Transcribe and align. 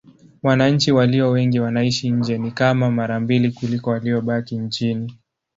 Wananchi 0.43 0.91
walio 0.91 1.29
wengi 1.31 1.59
wanaishi 1.59 2.09
nje: 2.09 2.37
ni 2.37 2.51
kama 2.51 2.91
mara 2.91 3.19
mbili 3.19 3.51
kuliko 3.51 3.89
waliobaki 3.89 4.57
nchini. 4.57 5.17